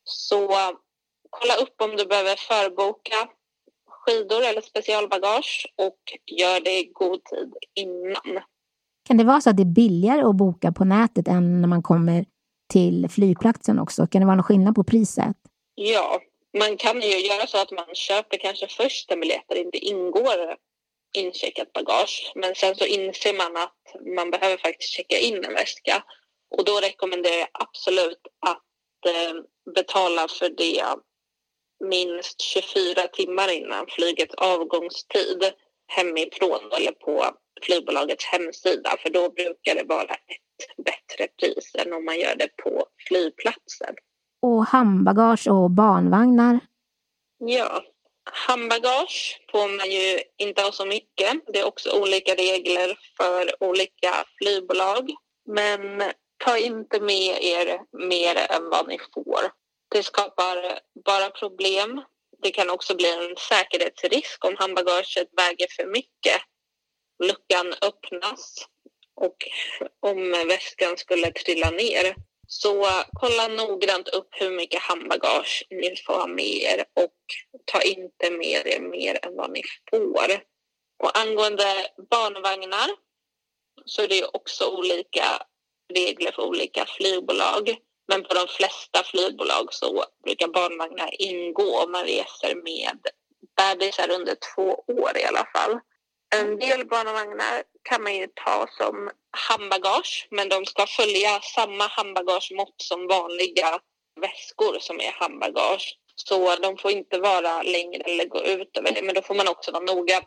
Så 0.03 0.47
kolla 1.29 1.55
upp 1.55 1.81
om 1.81 1.97
du 1.97 2.05
behöver 2.05 2.35
förboka 2.35 3.29
skidor 3.87 4.43
eller 4.43 4.61
specialbagage 4.61 5.73
och 5.75 5.99
gör 6.25 6.59
det 6.59 6.79
i 6.79 6.91
god 6.93 7.23
tid 7.23 7.53
innan. 7.75 8.43
Kan 9.07 9.17
det 9.17 9.23
vara 9.23 9.41
så 9.41 9.49
att 9.49 9.57
det 9.57 9.63
är 9.63 9.75
billigare 9.75 10.21
att 10.21 10.35
boka 10.35 10.71
på 10.71 10.85
nätet 10.85 11.27
än 11.27 11.61
när 11.61 11.67
man 11.67 11.83
kommer 11.83 12.25
till 12.73 13.09
flygplatsen 13.09 13.79
också? 13.79 14.07
Kan 14.07 14.21
det 14.21 14.25
vara 14.25 14.35
någon 14.35 14.43
skillnad 14.43 14.75
på 14.75 14.83
priset? 14.83 15.35
Ja, 15.75 16.19
man 16.57 16.77
kan 16.77 17.01
ju 17.01 17.19
göra 17.19 17.47
så 17.47 17.57
att 17.57 17.71
man 17.71 17.95
köper 17.95 18.37
kanske 18.37 18.67
först 18.67 19.11
en 19.11 19.19
biljett 19.19 19.45
där 19.47 19.55
det 19.55 19.61
inte 19.61 19.77
ingår 19.77 20.57
incheckat 21.13 21.73
bagage. 21.73 22.31
Men 22.35 22.55
sen 22.55 22.75
så 22.75 22.85
inser 22.85 23.33
man 23.33 23.57
att 23.57 23.95
man 24.15 24.31
behöver 24.31 24.57
faktiskt 24.57 24.93
checka 24.93 25.17
in 25.17 25.45
en 25.45 25.53
väska. 25.53 26.03
Och 26.57 26.65
då 26.65 26.79
rekommenderar 26.79 27.37
jag 27.37 27.49
absolut 27.53 28.27
att 28.39 29.05
eh, 29.05 29.33
betala 29.75 30.27
för 30.27 30.49
det 30.49 30.83
minst 31.89 32.41
24 32.41 33.07
timmar 33.07 33.51
innan 33.51 33.87
flygets 33.87 34.35
avgångstid 34.35 35.53
hemifrån 35.87 36.71
eller 36.77 36.91
på 36.91 37.25
flygbolagets 37.61 38.25
hemsida 38.25 38.97
för 39.01 39.09
då 39.09 39.29
brukar 39.29 39.75
det 39.75 39.83
vara 39.83 40.13
ett 40.13 40.85
bättre 40.85 41.27
pris 41.27 41.75
än 41.75 41.93
om 41.93 42.05
man 42.05 42.19
gör 42.19 42.35
det 42.35 42.57
på 42.63 42.85
flygplatsen. 43.07 43.95
Och 44.41 44.65
handbagage 44.65 45.47
och 45.47 45.71
barnvagnar? 45.71 46.59
Ja, 47.37 47.83
handbagage 48.47 49.39
får 49.51 49.77
man 49.77 49.91
ju 49.91 50.19
inte 50.37 50.61
ha 50.61 50.71
så 50.71 50.85
mycket. 50.85 51.41
Det 51.53 51.59
är 51.59 51.65
också 51.65 52.01
olika 52.01 52.35
regler 52.35 52.99
för 53.17 53.63
olika 53.63 54.25
flygbolag. 54.37 55.11
Men 55.45 56.03
ta 56.45 56.57
inte 56.57 56.99
med 56.99 57.43
er 57.43 57.79
mer 58.07 58.35
än 58.35 58.69
vad 58.69 58.87
ni 58.87 58.99
får. 59.13 59.51
Det 59.89 60.03
skapar 60.03 60.79
bara 61.05 61.29
problem. 61.29 62.01
Det 62.41 62.51
kan 62.51 62.69
också 62.69 62.95
bli 62.95 63.09
en 63.11 63.35
säkerhetsrisk 63.37 64.45
om 64.45 64.55
handbagaget 64.57 65.27
väger 65.37 65.67
för 65.75 65.85
mycket. 65.85 66.41
Luckan 67.23 67.73
öppnas 67.81 68.67
och 69.15 69.37
om 69.99 70.31
väskan 70.31 70.97
skulle 70.97 71.31
trilla 71.31 71.69
ner 71.69 72.15
så 72.53 72.87
kolla 73.13 73.47
noggrant 73.47 74.07
upp 74.07 74.29
hur 74.31 74.51
mycket 74.51 74.81
handbagage 74.81 75.63
ni 75.69 75.95
får 76.05 76.13
ha 76.13 76.27
med 76.27 76.55
er 76.55 76.85
och 76.93 77.15
ta 77.65 77.81
inte 77.81 78.31
med 78.31 78.67
er 78.67 78.79
mer 78.79 79.25
än 79.25 79.35
vad 79.35 79.51
ni 79.51 79.63
får. 79.89 80.43
Och 81.03 81.17
angående 81.17 81.87
barnvagnar 82.09 82.89
så 83.85 84.01
är 84.01 84.07
det 84.07 84.29
också 84.33 84.77
olika 84.77 85.23
regler 85.93 86.31
för 86.31 86.43
olika 86.43 86.85
flygbolag. 86.85 87.77
Men 88.07 88.23
på 88.23 88.33
de 88.33 88.47
flesta 88.47 89.03
flygbolag 89.03 89.73
så 89.73 90.05
brukar 90.23 90.47
barnvagnar 90.47 91.21
ingå 91.21 91.79
om 91.83 91.91
man 91.91 92.05
reser 92.05 92.55
med 92.55 92.99
bebisar 93.57 94.11
under 94.11 94.35
två 94.55 94.83
år 94.87 95.17
i 95.17 95.23
alla 95.23 95.47
fall. 95.53 95.79
En 96.35 96.59
del 96.59 96.85
barnvagnar 96.85 97.63
kan 97.83 98.03
man 98.03 98.15
ju 98.15 98.27
ta 98.27 98.67
som 98.77 99.09
handbagage, 99.49 100.27
men 100.31 100.49
de 100.49 100.65
ska 100.65 100.85
följa 100.87 101.39
samma 101.41 101.87
handbagagemått 101.87 102.75
som 102.77 103.07
vanliga 103.07 103.79
väskor 104.21 104.79
som 104.79 104.99
är 104.99 105.11
handbagage. 105.11 105.97
Så 106.15 106.55
de 106.55 106.77
får 106.77 106.91
inte 106.91 107.19
vara 107.19 107.61
längre 107.61 108.01
eller 108.03 108.25
gå 108.25 108.43
ut 108.43 108.77
över 108.77 108.91
det. 108.91 109.01
Men 109.01 109.15
då 109.15 109.21
får 109.21 109.35
man 109.35 109.47
också 109.47 109.71
vara 109.71 109.83
noga 109.83 110.21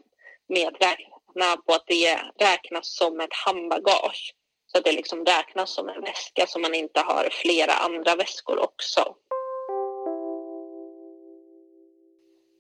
med 0.49 0.69
att 0.69 0.83
räkna 0.83 1.57
på 1.67 1.75
att 1.75 1.85
det 1.87 2.21
räknas 2.39 2.97
som 2.97 3.21
ett 3.21 3.35
handbagage. 3.47 4.35
Så 4.67 4.79
att 4.79 4.85
det 4.85 4.93
liksom 4.93 5.25
räknas 5.25 5.75
som 5.75 5.89
en 5.89 6.01
väska 6.01 6.47
så 6.47 6.59
man 6.59 6.75
inte 6.75 7.01
har 7.01 7.29
flera 7.31 7.73
andra 7.73 8.17
väskor 8.17 8.59
också. 8.59 9.15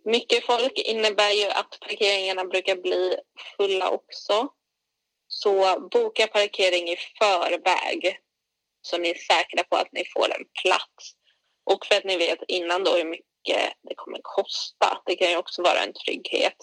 Mycket 0.04 0.46
folk 0.46 0.78
innebär 0.78 1.30
ju 1.30 1.44
att 1.44 1.80
parkeringarna 1.80 2.44
brukar 2.44 2.76
bli 2.76 3.16
fulla 3.56 3.90
också. 3.90 4.48
Så 5.28 5.80
boka 5.92 6.26
parkering 6.26 6.88
i 6.88 6.96
förväg 7.18 8.18
så 8.82 8.98
ni 8.98 9.10
är 9.10 9.14
säkra 9.14 9.64
på 9.64 9.76
att 9.76 9.92
ni 9.92 10.04
får 10.04 10.24
en 10.24 10.44
plats. 10.62 11.12
Och 11.64 11.86
för 11.86 11.94
att 11.94 12.04
ni 12.04 12.16
vet 12.16 12.38
innan 12.48 12.84
då 12.84 12.96
hur 12.96 13.04
mycket 13.04 13.72
det 13.82 13.94
kommer 13.96 14.20
kosta. 14.22 15.02
Det 15.06 15.16
kan 15.16 15.30
ju 15.30 15.36
också 15.36 15.62
vara 15.62 15.82
en 15.82 15.92
trygghet. 15.92 16.56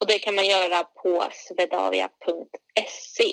Och 0.00 0.06
det 0.06 0.18
kan 0.18 0.34
man 0.34 0.46
göra 0.46 0.84
på 0.84 1.28
svedavia.se. 1.32 3.32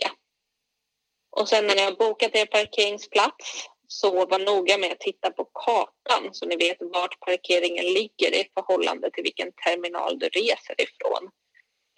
Och 1.29 1.49
sen 1.49 1.67
när 1.67 1.75
ni 1.75 1.81
har 1.81 1.91
bokat 1.91 2.35
er 2.35 2.45
parkeringsplats 2.45 3.67
så 3.99 4.25
var 4.25 4.39
noga 4.39 4.77
med 4.77 4.91
att 4.91 4.99
titta 4.99 5.29
på 5.31 5.43
kartan 5.65 6.23
så 6.31 6.45
ni 6.45 6.55
vet 6.55 6.77
vart 6.79 7.19
parkeringen 7.19 7.85
ligger 7.85 8.31
i 8.39 8.43
förhållande 8.53 9.11
till 9.11 9.23
vilken 9.23 9.51
terminal 9.65 10.19
du 10.19 10.27
reser 10.27 10.75
ifrån. 10.85 11.23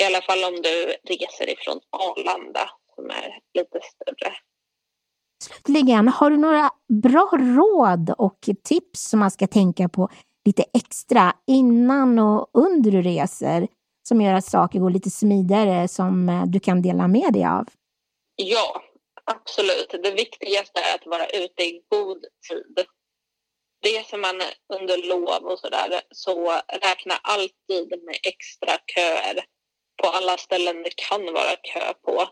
I 0.01 0.03
alla 0.03 0.21
fall 0.21 0.43
om 0.43 0.61
du 0.61 0.75
reser 1.13 1.49
ifrån 1.49 1.79
Arlanda 1.89 2.69
som 2.95 3.05
är 3.09 3.39
lite 3.53 3.79
större. 3.93 4.33
Slutligen, 5.43 6.07
har 6.07 6.29
du 6.29 6.37
några 6.37 6.69
bra 7.03 7.29
råd 7.33 8.13
och 8.17 8.39
tips 8.63 9.09
som 9.09 9.19
man 9.19 9.31
ska 9.31 9.47
tänka 9.47 9.89
på 9.89 10.09
lite 10.45 10.63
extra 10.73 11.33
innan 11.47 12.19
och 12.19 12.49
under 12.53 12.91
du 12.91 13.01
reser 13.01 13.67
som 14.07 14.21
gör 14.21 14.33
att 14.33 14.45
saker 14.45 14.79
går 14.79 14.89
lite 14.89 15.09
smidigare 15.09 15.87
som 15.87 16.29
eh, 16.29 16.45
du 16.45 16.59
kan 16.59 16.81
dela 16.81 17.07
med 17.07 17.33
dig 17.33 17.45
av? 17.45 17.67
Ja, 18.35 18.81
absolut. 19.31 19.89
Det 20.03 20.11
viktigaste 20.11 20.79
är 20.79 20.95
att 20.95 21.05
vara 21.05 21.27
ute 21.27 21.63
i 21.63 21.81
god 21.89 22.25
tid. 22.49 22.85
Reser 23.85 24.17
man 24.17 24.41
under 24.73 24.97
lov 24.97 25.45
och 25.45 25.59
så 25.59 25.69
där 25.69 26.01
så 26.11 26.61
räkna 26.81 27.15
alltid 27.23 28.03
med 28.03 28.17
extra 28.23 28.77
köer 28.95 29.45
på 30.01 30.07
alla 30.07 30.37
ställen 30.37 30.83
det 30.83 30.95
kan 30.95 31.33
vara 31.33 31.55
kö 31.55 31.93
på. 31.93 32.29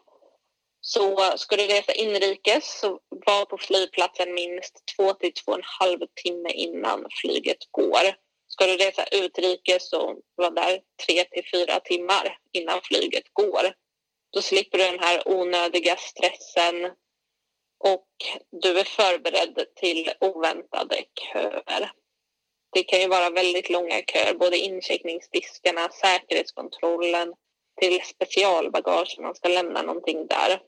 Så 0.82 1.34
ska 1.38 1.56
du 1.56 1.68
resa 1.68 1.94
inrikes 1.94 2.80
så 2.80 3.00
var 3.10 3.46
på 3.46 3.58
flygplatsen 3.58 4.34
minst 4.34 4.84
två 4.96 5.14
till 5.14 5.34
två 5.34 5.52
och 5.52 5.58
en 5.58 5.64
halv 5.64 6.00
timme 6.24 6.50
innan 6.50 7.06
flyget 7.22 7.58
går. 7.72 8.16
Ska 8.48 8.68
du 8.68 8.78
resa 8.78 9.06
utrikes 9.12 9.90
så 9.90 10.20
var 10.36 10.52
där 10.52 10.82
tre 11.06 11.24
till 11.24 11.44
fyra 11.54 11.80
timmar 11.80 12.38
innan 12.52 12.82
flyget 12.82 13.34
går. 13.34 13.74
Då 14.36 14.42
slipper 14.42 14.78
du 14.78 14.84
den 14.84 15.00
här 15.00 15.28
onödiga 15.28 15.96
stressen 15.96 16.86
och 17.84 18.08
du 18.52 18.80
är 18.80 18.84
förberedd 18.84 19.66
till 19.76 20.12
oväntade 20.20 21.04
köer. 21.22 21.92
Det 22.74 22.84
kan 22.84 23.00
ju 23.00 23.08
vara 23.08 23.30
väldigt 23.30 23.70
långa 23.70 24.02
köer, 24.02 24.34
både 24.34 24.58
incheckningsdiskarna, 24.58 25.90
säkerhetskontrollen, 25.90 27.34
till 27.82 28.02
specialbagage 28.02 29.18
man 29.20 29.36
ska 29.36 29.50
lämna 29.50 29.82
någonting 29.82 30.28
där. 30.28 30.62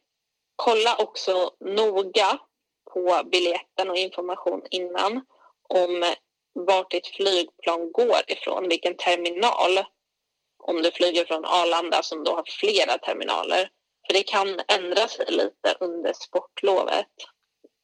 Kolla 0.56 0.96
också 0.98 1.52
noga 1.60 2.40
på 2.94 3.22
biljetten 3.32 3.90
och 3.90 3.98
information 3.98 4.62
innan 4.72 5.26
om 5.70 6.14
vart 6.54 6.92
ditt 6.92 7.08
flygplan 7.08 7.92
går 7.92 8.22
ifrån, 8.28 8.70
vilken 8.70 8.98
terminal. 8.98 9.86
Om 10.68 10.82
du 10.82 10.92
flyger 10.92 11.26
från 11.26 11.46
Arlanda 11.46 12.04
som 12.04 12.24
då 12.24 12.36
har 12.36 12.44
flera 12.60 12.98
terminaler. 12.98 13.70
För 14.08 14.14
det 14.14 14.24
kan 14.24 14.62
ändra 14.68 15.08
sig 15.08 15.26
lite 15.30 15.78
under 15.80 16.14
sportlovet 16.14 17.08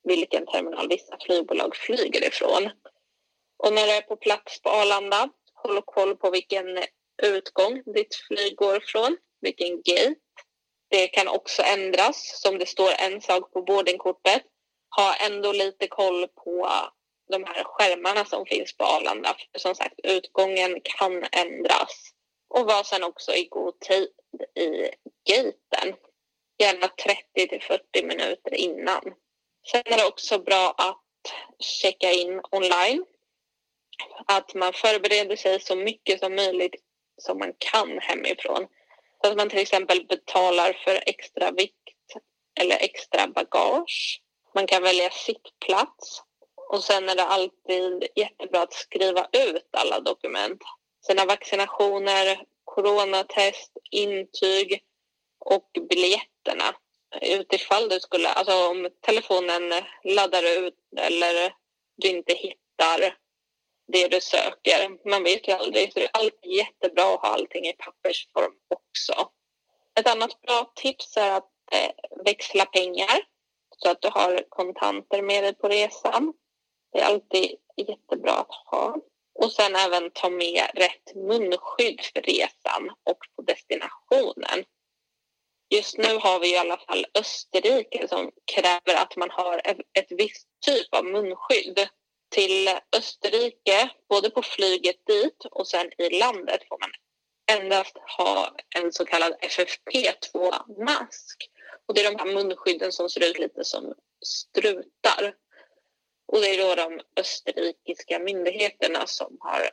vilken 0.03 0.45
terminal 0.45 0.87
vissa 0.89 1.17
flygbolag 1.25 1.75
flyger 1.75 2.27
ifrån. 2.27 2.69
Och 3.57 3.73
när 3.73 3.87
du 3.87 3.93
är 3.93 4.01
på 4.01 4.15
plats 4.15 4.61
på 4.61 4.69
Arlanda, 4.69 5.29
håll 5.53 5.81
koll 5.85 6.15
på 6.15 6.29
vilken 6.29 6.65
utgång 7.23 7.83
ditt 7.85 8.15
flyg 8.27 8.55
går 8.55 8.79
från, 8.79 9.17
vilken 9.41 9.75
gate. 9.75 10.15
Det 10.89 11.07
kan 11.07 11.27
också 11.27 11.61
ändras, 11.61 12.41
som 12.41 12.57
det 12.57 12.65
står 12.65 12.91
en 12.99 13.21
sak 13.21 13.53
på 13.53 13.61
boardingkortet. 13.61 14.43
Ha 14.95 15.15
ändå 15.15 15.51
lite 15.51 15.87
koll 15.87 16.27
på 16.27 16.69
de 17.31 17.43
här 17.43 17.63
skärmarna 17.63 18.25
som 18.25 18.45
finns 18.45 18.77
på 18.77 18.83
Arlanda. 18.83 19.35
För 19.51 19.59
som 19.59 19.75
sagt, 19.75 19.99
utgången 20.03 20.81
kan 20.83 21.23
ändras. 21.31 22.12
Och 22.53 22.65
var 22.65 22.83
sen 22.83 23.03
också 23.03 23.33
i 23.33 23.45
god 23.45 23.79
tid 23.79 24.09
i 24.55 24.89
gaten. 25.29 25.95
Gärna 26.59 26.87
30 26.87 27.47
till 27.49 27.61
40 27.61 28.03
minuter 28.03 28.53
innan. 28.53 29.01
Sen 29.71 29.81
är 29.85 29.97
det 29.97 30.05
också 30.05 30.39
bra 30.39 30.73
att 30.77 31.03
checka 31.59 32.11
in 32.11 32.41
online. 32.51 33.05
Att 34.27 34.53
man 34.53 34.73
förbereder 34.73 35.35
sig 35.35 35.59
så 35.59 35.75
mycket 35.75 36.19
som 36.19 36.35
möjligt 36.35 36.75
som 37.17 37.37
man 37.37 37.53
kan 37.57 37.99
hemifrån. 37.99 38.67
Så 39.21 39.31
att 39.31 39.37
man 39.37 39.49
till 39.49 39.59
exempel 39.59 40.05
betalar 40.05 40.73
för 40.73 41.03
extra 41.05 41.51
vikt 41.51 41.77
eller 42.59 42.75
extra 42.75 43.27
bagage. 43.27 44.21
Man 44.55 44.67
kan 44.67 44.83
välja 44.83 45.09
sittplats. 45.09 46.23
Och 46.69 46.83
sen 46.83 47.09
är 47.09 47.15
det 47.15 47.23
alltid 47.23 48.07
jättebra 48.15 48.61
att 48.61 48.73
skriva 48.73 49.27
ut 49.31 49.69
alla 49.71 49.99
dokument. 49.99 50.61
Sina 51.07 51.25
vaccinationer, 51.25 52.45
coronatest, 52.63 53.71
intyg 53.91 54.83
och 55.39 55.69
biljetterna. 55.89 56.75
Utifall 57.21 57.89
du 57.89 57.99
skulle, 57.99 58.29
alltså 58.29 58.69
om 58.69 58.89
telefonen 59.01 59.73
laddar 60.03 60.43
ut 60.43 60.79
eller 60.97 61.53
du 61.97 62.07
inte 62.07 62.33
hittar 62.33 63.17
det 63.87 64.07
du 64.07 64.21
söker. 64.21 65.09
Man 65.09 65.23
vet 65.23 65.47
ju 65.47 65.51
aldrig, 65.51 65.93
så 65.93 65.99
det 65.99 66.05
är 66.05 66.11
alltid 66.13 66.51
jättebra 66.51 67.03
att 67.03 67.21
ha 67.21 67.29
allting 67.29 67.65
i 67.65 67.73
pappersform 67.73 68.53
också. 68.67 69.29
Ett 69.99 70.07
annat 70.07 70.41
bra 70.41 70.71
tips 70.75 71.17
är 71.17 71.31
att 71.31 71.51
eh, 71.71 72.23
växla 72.25 72.65
pengar 72.65 73.21
så 73.77 73.89
att 73.89 74.01
du 74.01 74.07
har 74.07 74.45
kontanter 74.49 75.21
med 75.21 75.43
dig 75.43 75.55
på 75.55 75.67
resan. 75.67 76.33
Det 76.91 76.99
är 76.99 77.05
alltid 77.05 77.51
jättebra 77.75 78.31
att 78.31 78.55
ha. 78.65 78.97
Och 79.35 79.51
sen 79.51 79.75
även 79.75 80.11
ta 80.11 80.29
med 80.29 80.69
rätt 80.73 81.15
munskydd 81.15 82.01
för 82.13 82.21
resan 82.21 82.89
och 83.03 83.17
på 83.35 83.41
destinationen. 83.41 84.65
Just 85.69 85.97
nu 85.97 86.17
har 86.17 86.39
vi 86.39 86.53
i 86.53 86.57
alla 86.57 86.77
fall 86.77 87.05
Österrike 87.13 88.07
som 88.07 88.31
kräver 88.45 89.01
att 89.01 89.15
man 89.15 89.29
har 89.29 89.61
ett 89.93 90.07
visst 90.09 90.47
typ 90.65 90.93
av 90.93 91.05
munskydd 91.05 91.87
till 92.29 92.69
Österrike, 92.97 93.89
både 94.09 94.29
på 94.29 94.41
flyget 94.41 95.05
dit 95.05 95.45
och 95.51 95.67
sen 95.67 95.91
i 95.97 96.19
landet 96.19 96.61
får 96.69 96.79
man 96.79 96.91
endast 97.51 97.97
ha 98.17 98.55
en 98.75 98.91
så 98.91 99.05
kallad 99.05 99.35
FFP2-mask. 99.41 101.37
Och 101.87 101.93
det 101.93 102.05
är 102.05 102.11
de 102.11 102.19
här 102.19 102.33
munskydden 102.33 102.91
som 102.91 103.09
ser 103.09 103.29
ut 103.29 103.39
lite 103.39 103.63
som 103.63 103.93
strutar. 104.25 105.35
Och 106.33 106.41
det 106.41 106.47
är 106.47 106.67
då 106.67 106.75
de 106.75 107.01
österrikiska 107.19 108.19
myndigheterna 108.19 109.07
som 109.07 109.37
har 109.39 109.69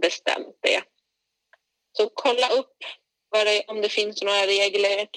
bestämt 0.00 0.56
det. 0.60 0.82
Så 1.92 2.10
kolla 2.14 2.48
upp 2.48 2.76
det, 3.32 3.64
om 3.68 3.80
det 3.80 3.88
finns 3.88 4.22
några 4.22 4.46
regler 4.46 5.08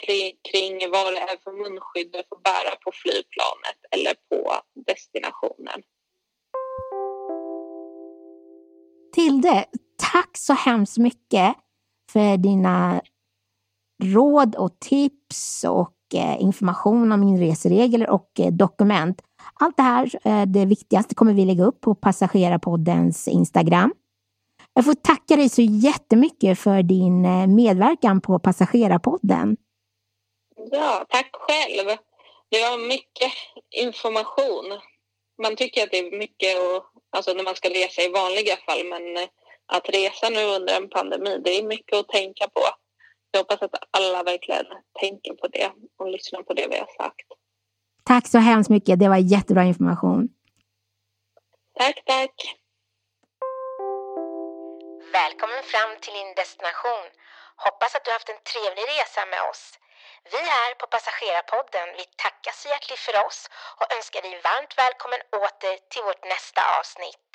kring, 0.51 0.91
vad 0.91 1.13
det 1.13 1.19
är 1.19 1.37
för 1.43 1.51
munskydd 1.51 2.11
du 2.11 2.23
får 2.29 2.41
bära 2.43 2.75
på 2.75 2.91
flygplanet 2.93 3.79
eller 3.91 4.13
på 4.29 4.61
destinationen. 4.85 5.81
Tilde, 9.13 9.65
tack 10.11 10.37
så 10.37 10.53
hemskt 10.53 10.97
mycket 10.97 11.55
för 12.11 12.37
dina 12.37 13.01
råd 14.03 14.55
och 14.55 14.79
tips 14.79 15.63
och 15.63 15.95
eh, 16.13 16.41
information 16.41 17.11
om 17.11 17.23
inreseregler 17.23 18.09
och 18.09 18.39
eh, 18.39 18.51
dokument. 18.51 19.21
Allt 19.53 19.77
det 19.77 19.83
här, 19.83 20.09
eh, 20.23 20.45
det 20.45 20.65
viktigaste, 20.65 21.15
kommer 21.15 21.33
vi 21.33 21.45
lägga 21.45 21.63
upp 21.63 21.81
på 21.81 21.95
Passagerarpoddens 21.95 23.27
Instagram. 23.27 23.93
Jag 24.73 24.85
får 24.85 24.93
tacka 24.93 25.35
dig 25.35 25.49
så 25.49 25.61
jättemycket 25.61 26.59
för 26.59 26.83
din 26.83 27.25
eh, 27.25 27.47
medverkan 27.47 28.21
på 28.21 28.39
Passagerarpodden. 28.39 29.57
Ja, 30.71 31.05
tack 31.09 31.29
själv. 31.33 31.97
Det 32.49 32.61
var 32.61 32.87
mycket 32.87 33.31
information. 33.75 34.79
Man 35.43 35.55
tycker 35.55 35.83
att 35.83 35.91
det 35.91 35.97
är 35.97 36.17
mycket 36.17 36.57
och, 36.57 36.83
alltså 37.09 37.33
när 37.33 37.43
man 37.43 37.55
ska 37.55 37.69
resa 37.69 38.01
i 38.01 38.09
vanliga 38.09 38.57
fall 38.57 38.85
men 38.85 39.17
eh, 39.17 39.29
att 39.65 39.89
resa 39.89 40.29
nu 40.29 40.43
under 40.43 40.77
en 40.77 40.89
pandemi, 40.89 41.41
det 41.43 41.57
är 41.57 41.63
mycket 41.63 41.97
att 41.97 42.07
tänka 42.07 42.47
på. 42.47 42.61
Jag 43.31 43.39
hoppas 43.39 43.61
att 43.61 43.75
alla 43.91 44.23
verkligen 44.23 44.65
tänker 44.99 45.33
på 45.33 45.47
det 45.47 45.71
och 45.97 46.11
lyssnar 46.11 46.43
på 46.43 46.53
det 46.53 46.67
vi 46.69 46.77
har 46.77 46.89
sagt. 46.97 47.27
Tack 48.07 48.27
så 48.27 48.37
hemskt 48.37 48.69
mycket. 48.69 48.99
Det 48.99 49.09
var 49.09 49.21
jättebra 49.35 49.63
information. 49.63 50.21
Tack, 51.79 51.97
tack. 52.05 52.35
Välkommen 55.19 55.63
fram 55.71 55.91
till 56.01 56.13
din 56.19 56.31
destination. 56.41 57.05
Hoppas 57.65 57.95
att 57.95 58.05
du 58.05 58.11
haft 58.11 58.29
en 58.33 58.43
trevlig 58.51 58.85
resa 58.93 59.21
med 59.33 59.41
oss. 59.51 59.63
Vi 60.31 60.41
här 60.55 60.71
på 60.79 60.85
Passagerarpodden 60.93 61.87
vi 61.99 62.05
tackar 62.23 62.53
så 62.59 62.65
hjärtligt 62.69 63.03
för 63.07 63.15
oss 63.27 63.39
och 63.79 63.87
önskar 63.95 64.21
dig 64.21 64.35
varmt 64.47 64.73
välkommen 64.83 65.21
åter 65.45 65.75
till 65.91 66.03
vårt 66.07 66.23
nästa 66.33 66.61
avsnitt. 66.77 67.29